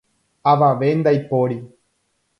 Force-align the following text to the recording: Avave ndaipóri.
Avave 0.51 0.89
ndaipóri. 0.99 1.57